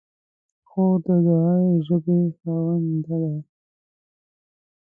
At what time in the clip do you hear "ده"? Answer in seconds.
3.21-3.33